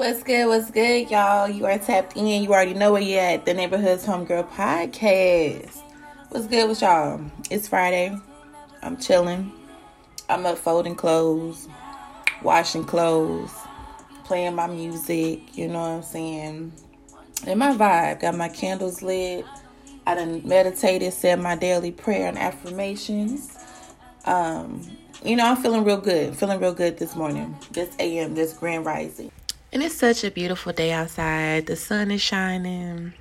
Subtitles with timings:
[0.00, 0.46] What's good?
[0.46, 1.46] What's good, y'all?
[1.46, 2.42] You are tapped in.
[2.42, 3.44] You already know where You're at.
[3.44, 5.82] The Neighborhood's Homegirl Podcast.
[6.30, 7.20] What's good with y'all?
[7.50, 8.18] It's Friday.
[8.82, 9.52] I'm chilling.
[10.30, 11.68] I'm up folding clothes,
[12.42, 13.52] washing clothes,
[14.24, 15.54] playing my music.
[15.58, 16.72] You know what I'm saying?
[17.46, 18.20] And my vibe.
[18.20, 19.44] Got my candles lit.
[20.06, 23.54] I done meditated, said my daily prayer and affirmations.
[24.24, 24.80] Um,
[25.22, 26.34] you know, I'm feeling real good.
[26.38, 27.54] Feeling real good this morning.
[27.72, 29.30] This AM, this grand rising.
[29.72, 31.66] And it's such a beautiful day outside.
[31.66, 33.12] The sun is shining,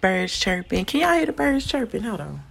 [0.00, 0.86] birds chirping.
[0.86, 2.02] Can y'all hear the birds chirping?
[2.02, 2.42] Hold on.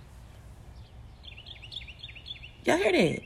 [2.66, 3.22] Y'all hear that?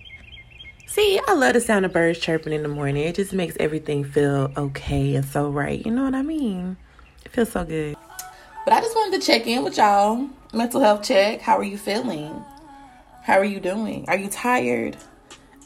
[0.87, 3.03] See, I love the sound of birds chirping in the morning.
[3.03, 5.85] It just makes everything feel okay and so right.
[5.85, 6.77] You know what I mean?
[7.25, 7.97] It feels so good.
[8.63, 10.29] But I just wanted to check in with y'all.
[10.53, 11.41] Mental health check.
[11.41, 12.41] How are you feeling?
[13.23, 14.05] How are you doing?
[14.07, 14.95] Are you tired?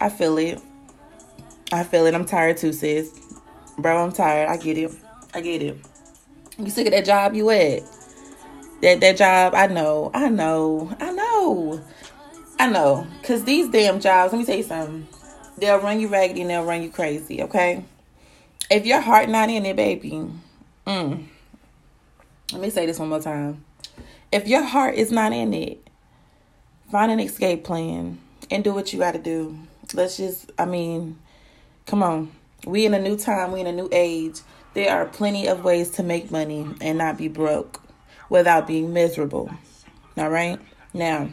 [0.02, 0.60] I feel it.
[1.72, 2.16] I feel it.
[2.16, 3.12] I'm tired too, sis.
[3.82, 4.50] Bro, I'm tired.
[4.50, 4.92] I get it.
[5.34, 5.78] I get it.
[6.58, 7.84] You sick of that job you at?
[8.82, 10.12] That that job, I know.
[10.14, 10.96] I know.
[11.00, 11.82] I know.
[12.60, 13.08] I know.
[13.24, 15.08] Cause these damn jobs, let me tell you something.
[15.58, 17.84] They'll run you raggedy and they'll run you crazy, okay?
[18.70, 20.30] If your heart not in it, baby,
[20.86, 21.26] mm,
[22.52, 23.64] let me say this one more time.
[24.32, 25.88] If your heart is not in it,
[26.92, 28.20] find an escape plan
[28.52, 29.58] and do what you got to do.
[29.94, 31.18] Let's just, I mean,
[31.86, 32.32] come on.
[32.66, 34.42] We in a new time, we in a new age.
[34.74, 37.82] There are plenty of ways to make money and not be broke
[38.30, 39.50] without being miserable.
[40.18, 40.60] All right?
[40.94, 41.30] Now,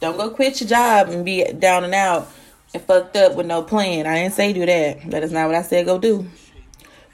[0.00, 2.30] don't go quit your job and be down and out
[2.72, 4.06] and fucked up with no plan.
[4.06, 5.10] I didn't say do that.
[5.10, 6.28] That is not what I said go do.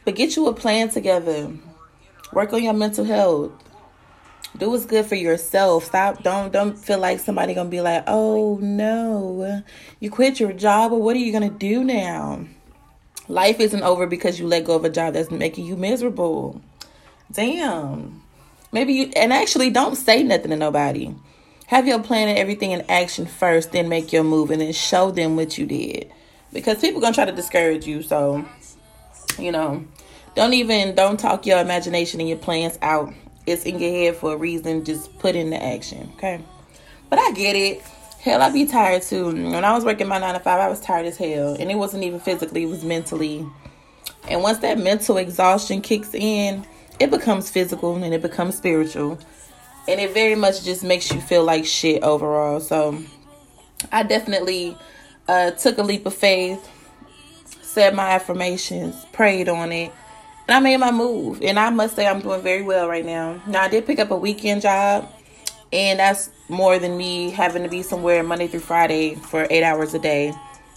[0.04, 1.50] But get you a plan together.
[2.32, 3.52] Work on your mental health.
[4.56, 5.84] Do what's good for yourself.
[5.84, 6.22] Stop.
[6.22, 9.62] Don't don't feel like somebody gonna be like, oh no,
[9.98, 12.44] you quit your job, what are you gonna do now?
[13.28, 16.60] Life isn't over because you let go of a job that's making you miserable.
[17.32, 18.22] Damn.
[18.72, 21.14] Maybe you, and actually don't say nothing to nobody.
[21.68, 25.10] Have your plan and everything in action first, then make your move and then show
[25.10, 26.12] them what you did.
[26.52, 28.44] Because people gonna try to discourage you, so
[29.38, 29.84] you know,
[30.34, 33.12] don't even don't talk your imagination and your plans out.
[33.46, 34.84] It's in your head for a reason.
[34.84, 36.40] Just put into action, okay?
[37.10, 37.82] But I get it.
[38.24, 39.26] Hell, I be tired too.
[39.26, 41.74] When I was working my nine to five, I was tired as hell, and it
[41.74, 43.46] wasn't even physically; it was mentally.
[44.30, 46.66] And once that mental exhaustion kicks in,
[46.98, 49.18] it becomes physical and it becomes spiritual,
[49.86, 52.60] and it very much just makes you feel like shit overall.
[52.60, 52.98] So,
[53.92, 54.74] I definitely
[55.28, 56.66] uh, took a leap of faith,
[57.60, 59.92] said my affirmations, prayed on it,
[60.48, 61.42] and I made my move.
[61.42, 63.42] And I must say, I'm doing very well right now.
[63.46, 65.12] Now, I did pick up a weekend job
[65.74, 69.94] and that's more than me having to be somewhere Monday through Friday for eight hours
[69.94, 70.32] a day,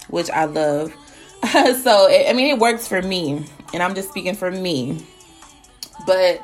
[0.09, 0.93] which I love.
[1.83, 5.05] so, I mean, it works for me, and I'm just speaking for me.
[6.05, 6.41] But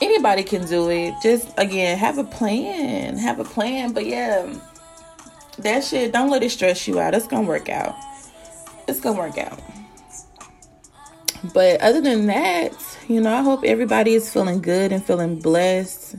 [0.00, 1.14] anybody can do it.
[1.22, 3.18] Just again, have a plan.
[3.18, 3.92] Have a plan.
[3.92, 4.52] But yeah,
[5.58, 7.14] that shit, don't let it stress you out.
[7.14, 7.94] It's gonna work out.
[8.86, 9.60] It's gonna work out.
[11.52, 12.72] But other than that,
[13.08, 16.16] you know, I hope everybody is feeling good and feeling blessed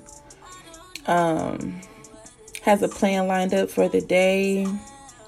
[1.08, 1.82] um,
[2.62, 4.68] has a plan lined up for the day.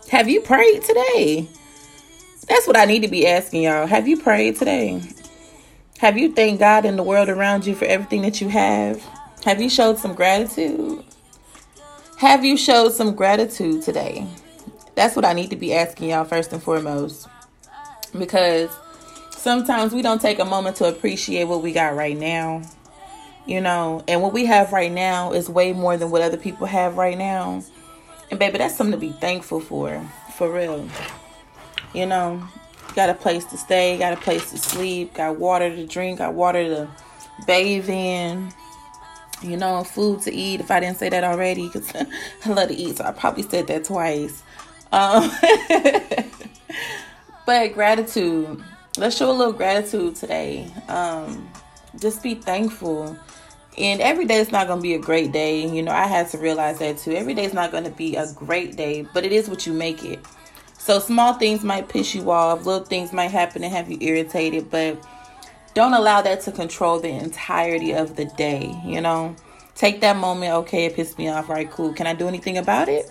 [0.09, 1.47] Have you prayed today?
[2.47, 3.88] That's what I need to be asking y'all.
[3.88, 5.02] Have you prayed today?
[6.00, 9.02] Have you thanked God and the world around you for everything that you have?
[9.46, 11.03] Have you showed some gratitude?
[12.18, 14.28] Have you showed some gratitude today?
[14.96, 17.28] That's what I need to be asking y'all first and foremost.
[18.18, 18.70] Because
[19.31, 22.64] sometimes we don't take a moment to appreciate what we got right now
[23.46, 24.03] you know?
[24.07, 27.18] And what we have right now is way more than what other people have right
[27.18, 27.63] now.
[28.29, 30.02] And baby that's something to be thankful for
[30.38, 30.88] for real.
[31.94, 32.47] You know
[32.96, 36.34] got a place to stay got a place to sleep got water to drink got
[36.34, 36.90] water to
[37.47, 38.52] bathe in
[39.41, 41.90] you know food to eat if i didn't say that already because
[42.46, 44.44] i love to eat so i probably said that twice.
[44.91, 45.31] Um,
[47.46, 48.62] but gratitude.
[48.97, 50.69] Let's show a little gratitude today.
[50.88, 51.49] Um,
[51.99, 53.17] just be thankful
[53.78, 55.66] and every day is not going to be a great day.
[55.66, 57.14] You know, I had to realize that too.
[57.14, 59.73] Every day is not going to be a great day, but it is what you
[59.73, 60.20] make it.
[60.78, 64.70] So small things might piss you off, little things might happen and have you irritated,
[64.72, 65.02] but
[65.73, 69.35] don't allow that to control the entirety of the day, you know?
[69.76, 71.94] Take that moment, okay, it pissed me off, right, cool.
[71.94, 73.09] Can I do anything about it?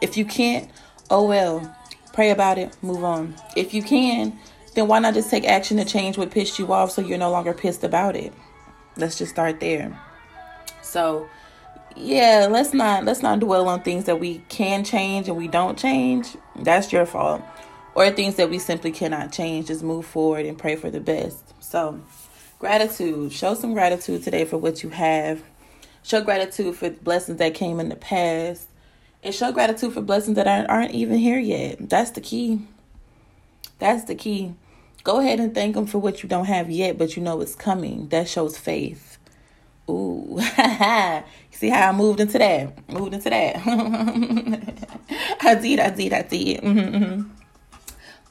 [0.00, 0.70] If you can't,
[1.10, 1.76] oh well.
[2.12, 3.36] Pray about it, move on.
[3.54, 4.36] If you can,
[4.74, 7.30] then why not just take action to change what pissed you off so you're no
[7.30, 8.32] longer pissed about it?
[8.96, 9.98] Let's just start there.
[10.82, 11.28] So,
[11.96, 15.78] yeah, let's not let's not dwell on things that we can change and we don't
[15.78, 16.36] change.
[16.56, 17.42] That's your fault.
[17.94, 19.66] Or things that we simply cannot change.
[19.66, 21.42] Just move forward and pray for the best.
[21.62, 22.00] So,
[22.60, 23.32] Gratitude.
[23.32, 25.42] Show some gratitude today for what you have.
[26.02, 28.68] Show gratitude for blessings that came in the past.
[29.22, 31.88] And show gratitude for blessings that aren't, aren't even here yet.
[31.88, 32.60] That's the key.
[33.80, 34.54] That's the key.
[35.02, 37.54] Go ahead and thank them for what you don't have yet, but you know it's
[37.54, 38.08] coming.
[38.10, 39.18] That shows faith.
[39.88, 40.38] Ooh.
[41.50, 42.88] See how I moved into that?
[42.88, 43.56] Moved into that.
[45.40, 46.60] I did, I did, I did.
[46.62, 47.22] Mm-hmm.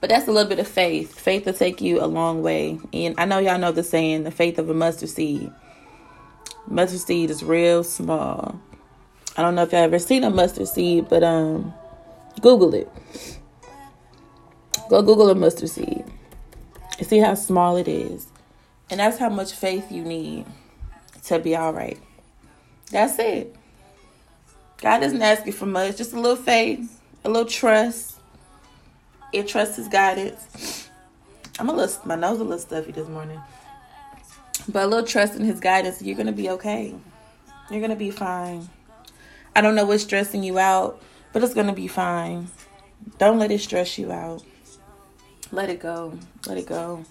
[0.01, 1.19] But that's a little bit of faith.
[1.19, 2.80] Faith will take you a long way.
[2.94, 5.52] And I know y'all know the saying, the faith of a mustard seed.
[6.68, 8.57] Mustard seed is real small.
[9.36, 11.74] I don't know if y'all ever seen a mustard seed, but um
[12.40, 12.90] Google it.
[14.90, 16.04] Go Google a mustard seed.
[17.04, 18.26] See how small it is.
[18.90, 20.48] And that's how much faith you need
[21.26, 22.00] to be all right.
[22.92, 23.56] That's it.
[24.78, 28.18] God doesn't ask you for much, just a little faith, a little trust,
[29.32, 30.90] and trust his guidance.
[31.60, 33.40] I'm a little, my nose a little stuffy this morning.
[34.70, 36.96] But a little trust in his guidance, you're going to be okay.
[37.70, 38.68] You're going to be fine.
[39.56, 41.00] I don't know what's stressing you out,
[41.32, 42.48] but it's going to be fine.
[43.20, 44.44] Don't let it stress you out.
[45.51, 46.18] Let it go.
[46.48, 47.06] Let it go.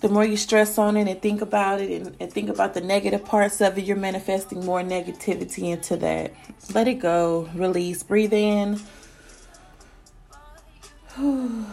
[0.00, 2.80] The more you stress on it and think about it and, and think about the
[2.80, 6.32] negative parts of it, you're manifesting more negativity into that.
[6.72, 7.48] Let it go.
[7.54, 8.04] Release.
[8.04, 8.80] Breathe in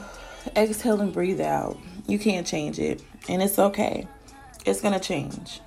[0.55, 1.77] Exhale and breathe out.
[2.07, 3.03] You can't change it.
[3.29, 4.07] And it's okay.
[4.65, 5.61] It's going to change.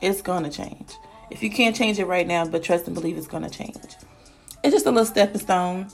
[0.00, 0.94] It's going to change.
[1.30, 3.96] If you can't change it right now, but trust and believe it's going to change.
[4.64, 5.88] It's just a little stepping stone.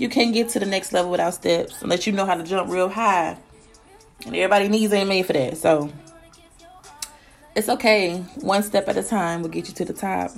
[0.00, 2.70] You can't get to the next level without steps unless you know how to jump
[2.70, 3.36] real high.
[4.24, 5.58] And everybody knees ain't made for that.
[5.58, 5.92] So
[7.54, 8.16] it's okay.
[8.36, 10.30] One step at a time will get you to the top.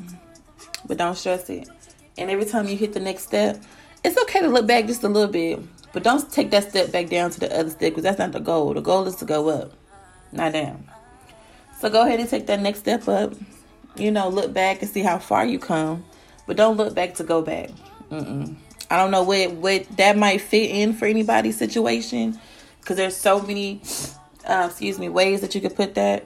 [0.85, 1.69] But don't stress it.
[2.19, 3.63] And every time you hit the next step,
[4.03, 5.61] it's okay to look back just a little bit.
[5.93, 8.41] But don't take that step back down to the other step because that's not the
[8.41, 8.75] goal.
[8.75, 9.75] The goal is to go up,
[10.33, 10.89] not down.
[11.79, 13.35] So go ahead and take that next step up.
[13.95, 16.05] You know, look back and see how far you come,
[16.49, 17.71] but don't look back to go back.
[18.11, 18.57] Mm-mm.
[18.93, 22.39] I don't know what what that might fit in for anybody's situation
[22.81, 23.81] because there's so many,
[24.45, 26.25] uh, excuse me, ways that you could put that.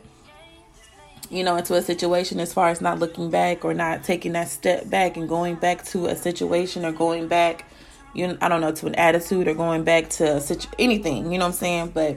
[1.28, 4.48] You know, into a situation as far as not looking back or not taking that
[4.48, 7.64] step back and going back to a situation or going back
[8.14, 11.44] you I don't know to an attitude or going back to such anything, you know
[11.44, 11.90] what I'm saying?
[11.94, 12.16] But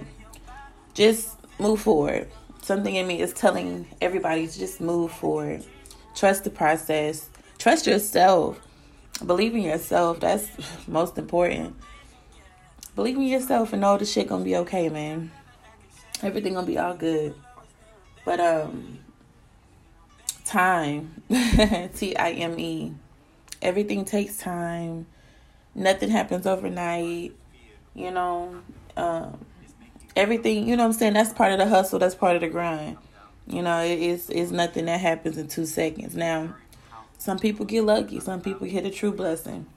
[0.94, 2.28] just move forward.
[2.62, 5.66] Something in me is telling everybody to just move forward.
[6.16, 7.30] Trust the process.
[7.58, 8.60] Trust yourself.
[9.26, 10.20] Believe in yourself.
[10.20, 10.48] That's
[10.88, 11.76] most important.
[12.96, 15.32] Believe in yourself and know the shit gonna be okay, man.
[16.22, 17.34] Everything gonna be all good.
[18.26, 19.00] But um
[20.46, 21.22] time.
[21.96, 22.94] T I M E.
[23.62, 25.06] Everything takes time
[25.76, 27.34] nothing happens overnight
[27.96, 28.62] you know
[28.98, 29.46] um,
[30.16, 32.98] everything you know i'm saying that's part of the hustle that's part of the grind
[33.48, 36.54] you know it, it's, it's nothing that happens in two seconds now
[37.20, 39.68] some people get lucky some people get a true blessing.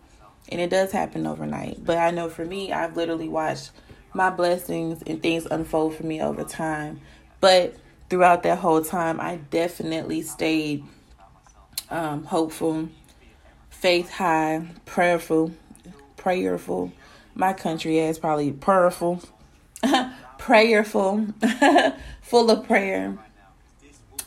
[0.48, 1.84] And it does happen overnight.
[1.84, 3.70] But i know for me i've literally watched
[4.14, 7.00] my blessings and things unfold for me over time.
[7.40, 7.76] But
[8.08, 10.84] throughout that whole time i definitely stayed
[11.90, 12.88] um, hopeful
[13.68, 15.52] faith high prayerful
[16.22, 16.92] prayerful.
[17.34, 19.22] My country is probably prayerful,
[20.38, 21.26] prayerful,
[22.22, 23.18] full of prayer,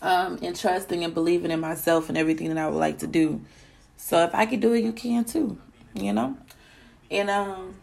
[0.02, 3.42] um, and trusting and believing in myself and everything that I would like to do.
[3.98, 5.58] So if I can do it, you can too.
[5.94, 6.38] You know,
[7.10, 7.76] and um,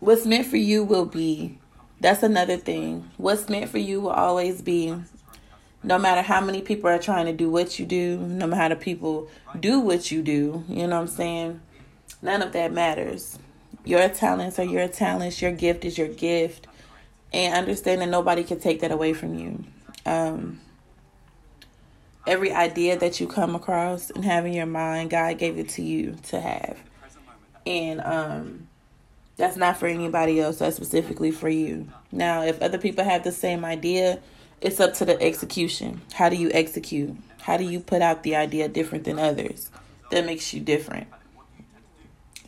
[0.00, 1.58] what's meant for you will be.
[2.00, 3.10] That's another thing.
[3.16, 4.94] What's meant for you will always be.
[5.82, 8.68] No matter how many people are trying to do what you do, no matter how
[8.68, 11.60] the people do what you do, you know what I'm saying?
[12.20, 13.38] None of that matters.
[13.84, 15.40] Your talents are your talents.
[15.40, 16.66] Your gift is your gift.
[17.32, 19.64] And understand that nobody can take that away from you.
[20.04, 20.60] Um,
[22.26, 25.82] every idea that you come across and have in your mind, God gave it to
[25.82, 26.78] you to have.
[27.66, 28.68] And um,
[29.36, 31.88] that's not for anybody else, that's specifically for you.
[32.12, 34.20] Now, if other people have the same idea,
[34.60, 36.02] it's up to the execution.
[36.12, 37.16] How do you execute?
[37.42, 39.70] How do you put out the idea different than others?
[40.10, 41.08] That makes you different.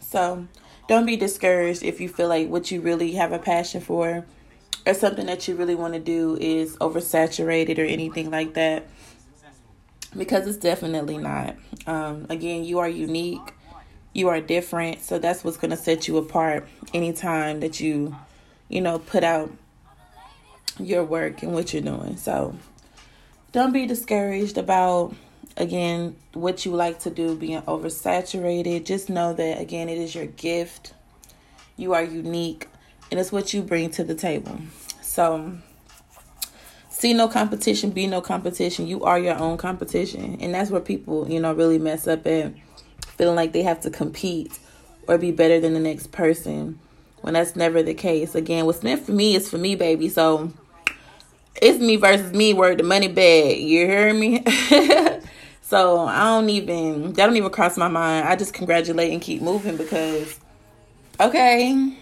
[0.00, 0.47] So,
[0.88, 4.26] don't be discouraged if you feel like what you really have a passion for
[4.85, 8.87] or something that you really want to do is oversaturated or anything like that
[10.16, 11.57] because it's definitely not.
[11.87, 13.54] Um, again you are unique.
[14.12, 15.00] You are different.
[15.00, 18.14] So that's what's going to set you apart anytime that you
[18.69, 19.50] you know put out
[20.78, 22.16] your work and what you're doing.
[22.16, 22.57] So
[23.52, 25.14] don't be discouraged about
[25.57, 30.26] again, what you like to do being oversaturated, just know that again, it is your
[30.26, 30.95] gift.
[31.76, 32.69] You are unique,
[33.11, 34.59] and it's what you bring to the table.
[35.00, 35.59] So,
[37.02, 38.87] see no competition, be no competition.
[38.87, 40.38] You are your own competition.
[40.40, 42.54] And that's where people, you know, really mess up at
[43.18, 44.61] feeling like they have to compete
[45.09, 46.78] or be better than the next person
[47.23, 48.37] when that's never the case.
[48.37, 50.09] Again, what's meant for me is for me, baby.
[50.09, 50.52] So
[51.61, 53.59] it's me versus me where the money bag.
[53.59, 54.44] You hear me?
[55.62, 58.28] so I don't even that don't even cross my mind.
[58.28, 60.38] I just congratulate and keep moving because
[61.18, 61.97] okay,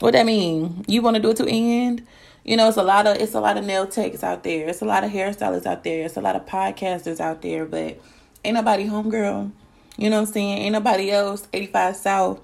[0.00, 0.84] what that mean?
[0.86, 2.06] You want to do it to end?
[2.44, 4.68] You know, it's a lot of it's a lot of nail techs out there.
[4.68, 6.04] It's a lot of hairstylists out there.
[6.04, 8.00] It's a lot of podcasters out there, but
[8.44, 9.50] ain't nobody homegirl.
[9.96, 10.58] You know what I'm saying?
[10.58, 12.40] Ain't nobody else 85 South.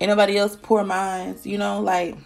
[0.00, 1.46] Ain't nobody else poor minds.
[1.46, 2.16] You know, like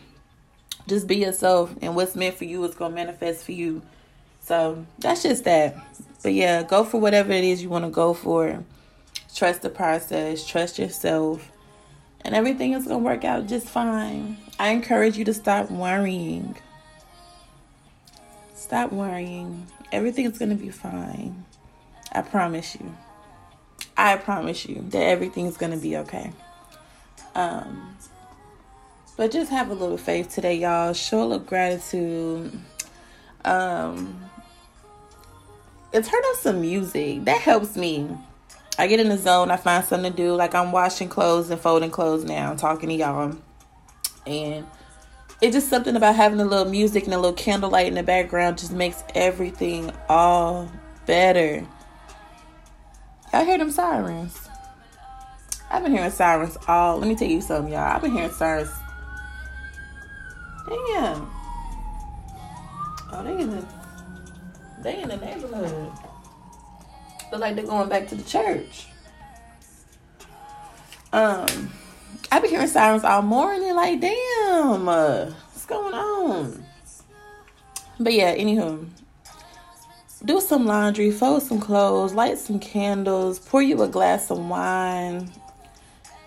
[0.86, 3.82] just be yourself and what's meant for you is gonna manifest for you.
[4.40, 5.76] So that's just that.
[6.22, 8.64] But yeah, go for whatever it is you want to go for.
[9.34, 11.50] Trust the process, trust yourself,
[12.22, 14.36] and everything is gonna work out just fine.
[14.62, 16.56] I encourage you to stop worrying.
[18.54, 19.66] Stop worrying.
[19.90, 21.44] Everything's gonna be fine.
[22.12, 22.96] I promise you.
[23.96, 26.30] I promise you that everything's gonna be okay.
[27.34, 27.96] Um,
[29.16, 30.92] but just have a little faith today, y'all.
[30.92, 32.56] Show a little gratitude.
[33.44, 34.30] Um,
[35.92, 37.24] and turn on some music.
[37.24, 38.16] That helps me.
[38.78, 39.50] I get in the zone.
[39.50, 40.36] I find something to do.
[40.36, 42.52] Like I'm washing clothes and folding clothes now.
[42.52, 43.36] I'm talking to y'all.
[44.26, 44.66] And
[45.40, 48.58] it's just something about having a little music and a little candlelight in the background
[48.58, 50.70] just makes everything all
[51.06, 51.66] better.
[53.32, 54.48] Y'all hear them sirens?
[55.70, 56.98] I've been hearing sirens all.
[56.98, 57.96] Let me tell you something, y'all.
[57.96, 58.70] I've been hearing sirens
[60.68, 61.30] Damn.
[63.12, 63.66] Oh, they in the
[64.80, 65.92] they in the neighborhood.
[67.30, 68.86] Look like they're going back to the church.
[71.12, 71.72] Um,
[72.30, 73.74] I've been hearing sirens all morning.
[73.74, 76.64] Like, damn, uh, what's going on?
[78.00, 78.88] But yeah, anywho,
[80.24, 85.30] do some laundry, fold some clothes, light some candles, pour you a glass of wine,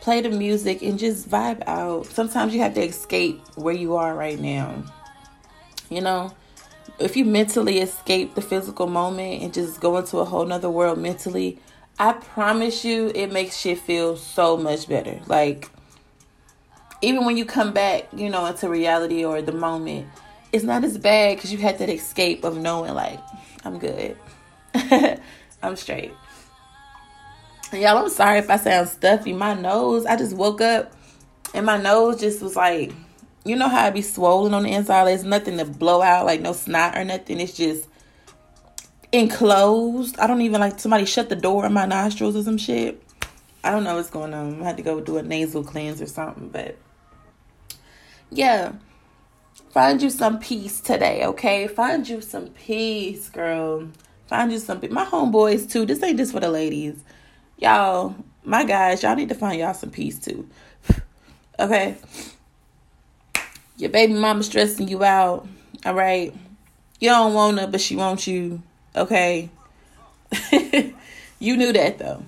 [0.02, 2.06] play the music and just vibe out.
[2.06, 4.84] Sometimes you have to escape where you are right now.
[5.90, 6.34] You know,
[7.00, 11.00] if you mentally escape the physical moment and just go into a whole nother world
[11.00, 11.60] mentally,
[11.98, 15.20] I promise you it makes shit feel so much better.
[15.28, 15.70] Like,
[17.06, 20.08] even when you come back, you know, into reality or the moment,
[20.52, 23.20] it's not as bad because you had that escape of knowing, like,
[23.64, 24.18] I'm good.
[25.64, 26.14] I'm straight.
[27.72, 29.34] Y'all, I'm sorry if I sound stuffy.
[29.34, 30.94] My nose, I just woke up
[31.54, 32.92] and my nose just was like,
[33.44, 35.06] you know how I be swollen on the inside?
[35.06, 37.40] There's nothing to blow out, like no snot or nothing.
[37.40, 37.88] It's just
[39.12, 40.18] enclosed.
[40.20, 43.02] I don't even like somebody shut the door in my nostrils or some shit.
[43.64, 44.62] I don't know what's going on.
[44.62, 46.78] I had to go do a nasal cleanse or something, but
[48.36, 48.74] yeah.
[49.72, 51.68] Find you some peace today, okay?
[51.68, 53.90] Find you some peace, girl.
[54.28, 54.92] Find you some peace.
[54.92, 55.86] My homeboys too.
[55.86, 57.04] This ain't just for the ladies
[57.58, 60.48] y'all, my guys, y'all need to find y'all some peace too.
[61.60, 61.98] okay?
[63.78, 65.48] Your baby mama stressing you out,
[65.86, 66.34] all right?
[67.00, 68.62] You don't want her, but she wants you,
[68.96, 69.50] okay?
[71.40, 72.24] you knew that though.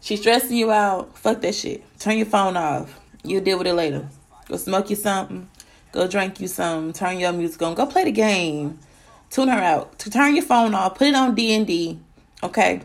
[0.00, 1.18] She's stressing you out.
[1.18, 1.82] Fuck that shit.
[1.98, 3.00] Turn your phone off.
[3.24, 4.08] You'll deal with it later.
[4.48, 5.48] Go smoke you something.
[5.92, 6.92] Go drink you something.
[6.92, 7.74] Turn your music on.
[7.74, 8.78] Go play the game.
[9.30, 9.98] Tune her out.
[10.00, 10.96] To Turn your phone off.
[10.96, 12.00] Put it on D and D.
[12.42, 12.82] Okay,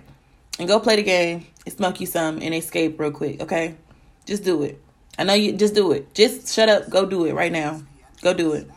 [0.60, 3.76] and go play the game and smoke you some and escape real quick, okay?
[4.26, 4.82] Just do it.
[5.20, 6.14] I know you just do it.
[6.14, 7.84] Just shut up, go do it right now.
[8.22, 8.70] Go do it.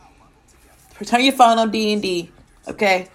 [1.05, 2.29] Turn your phone on D and D,
[2.67, 3.07] okay?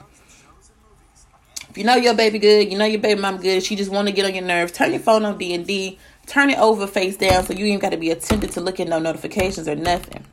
[1.68, 4.08] If you know your baby good, you know your baby mom good, she just want
[4.08, 5.98] to get on your nerves, turn your phone on D and D.
[6.30, 8.86] Turn it over face down so you ain't got to be attended to look at
[8.88, 10.24] no notifications or nothing.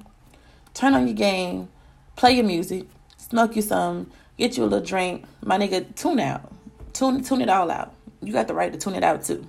[0.73, 1.69] Turn on your game,
[2.15, 2.85] play your music,
[3.17, 5.25] smoke you some, get you a little drink.
[5.43, 6.53] My nigga, tune out.
[6.93, 9.47] Tune tune it all out you got the right to tune it out too.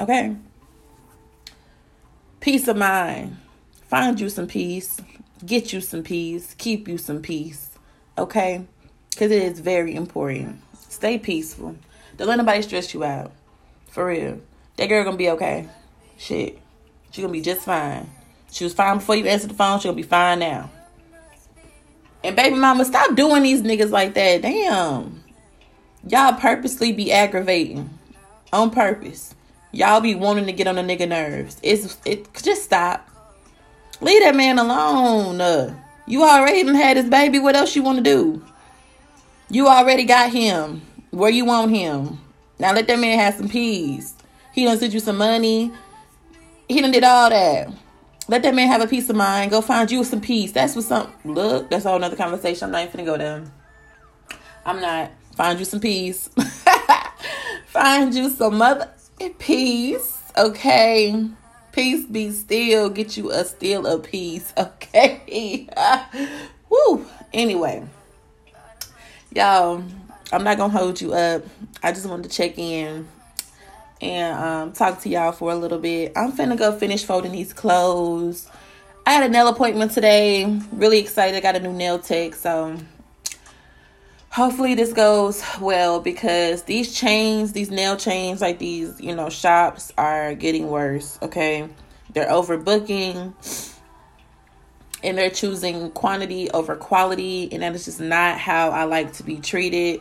[0.00, 0.36] Okay?
[2.40, 3.36] Peace of mind.
[3.88, 4.96] Find you some peace.
[5.44, 6.54] Get you some peace.
[6.58, 7.70] Keep you some peace.
[8.18, 8.64] Okay?
[9.10, 10.60] Because it is very important.
[10.88, 11.76] Stay peaceful.
[12.16, 13.32] Don't let nobody stress you out.
[13.88, 14.40] For real.
[14.76, 15.68] That girl gonna be okay.
[16.22, 16.56] Shit.
[17.10, 18.08] She gonna be just fine.
[18.52, 19.80] She was fine before you answered the phone.
[19.80, 20.70] She gonna be fine now.
[22.22, 24.42] And baby mama, stop doing these niggas like that.
[24.42, 25.24] Damn.
[26.06, 27.90] Y'all purposely be aggravating
[28.52, 29.34] on purpose.
[29.72, 31.56] Y'all be wanting to get on the nigga nerves.
[31.60, 33.08] It's it just stop.
[34.00, 35.40] Leave that man alone.
[35.40, 35.74] Uh,
[36.06, 37.40] you already had his baby.
[37.40, 38.44] What else you want to do?
[39.50, 42.20] You already got him where you want him.
[42.60, 44.14] Now let that man have some peace.
[44.52, 45.72] He done sent you some money.
[46.72, 47.70] He done did all that.
[48.28, 49.50] Let that man have a peace of mind.
[49.50, 50.52] Go find you some peace.
[50.52, 51.70] That's what some look.
[51.70, 52.66] That's all another conversation.
[52.66, 53.52] I'm not even gonna go down.
[54.64, 55.10] I'm not.
[55.36, 56.30] Find you some peace.
[57.66, 58.88] Find you some mother
[59.38, 60.18] peace.
[60.36, 61.28] Okay.
[61.72, 62.90] Peace be still.
[62.90, 64.52] Get you a still a piece.
[64.94, 65.68] Okay.
[66.70, 67.06] Woo.
[67.32, 67.84] Anyway.
[69.34, 69.82] Y'all,
[70.30, 71.42] I'm not gonna hold you up.
[71.82, 73.08] I just wanted to check in
[74.02, 76.12] and um, talk to y'all for a little bit.
[76.16, 78.50] I'm finna go finish folding these clothes.
[79.06, 80.44] I had a nail appointment today.
[80.72, 81.36] Really excited.
[81.36, 82.76] I got a new nail tech, so
[84.30, 89.92] hopefully this goes well because these chains, these nail chains, like these, you know, shops
[89.96, 91.18] are getting worse.
[91.22, 91.68] Okay,
[92.12, 93.34] they're overbooking
[95.04, 99.22] and they're choosing quantity over quality, and that is just not how I like to
[99.22, 100.00] be treated.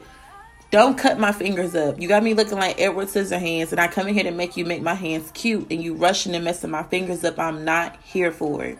[0.72, 2.00] Don't cut my fingers up.
[2.00, 4.64] You got me looking like Edward Scissorhands, and I come in here to make you
[4.66, 7.38] make my hands cute, and you rushing and messing my fingers up.
[7.38, 8.80] I'm not here for it.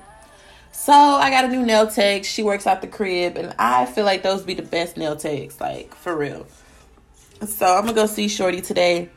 [0.72, 2.24] So I got a new nail tech.
[2.24, 5.60] She works out the crib, and I feel like those be the best nail techs,
[5.60, 6.48] like for real.
[7.46, 9.10] So I'm gonna go see Shorty today,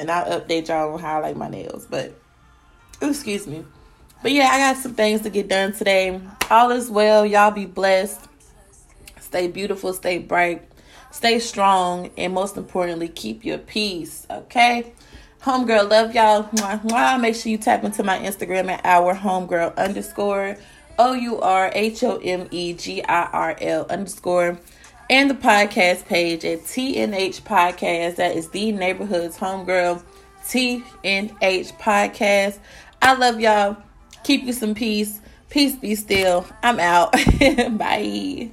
[0.00, 1.86] and I'll update y'all on how I like my nails.
[1.88, 2.12] But
[3.00, 3.64] excuse me.
[4.20, 6.20] But yeah, I got some things to get done today.
[6.50, 7.24] All is well.
[7.24, 8.26] Y'all be blessed.
[9.20, 10.68] Stay beautiful, stay bright,
[11.10, 14.26] stay strong, and most importantly, keep your peace.
[14.30, 14.92] Okay?
[15.42, 17.18] Homegirl, love y'all.
[17.18, 20.56] Make sure you tap into my Instagram at our homegirl underscore
[20.98, 24.58] O U R H O M E G I R L underscore
[25.08, 28.16] and the podcast page at TNH Podcast.
[28.16, 30.02] That is the neighborhood's homegirl
[30.44, 32.58] TNH Podcast.
[33.02, 33.76] I love y'all.
[34.22, 35.20] Keep you some peace.
[35.48, 36.46] Peace be still.
[36.62, 37.12] I'm out.
[37.78, 38.50] Bye.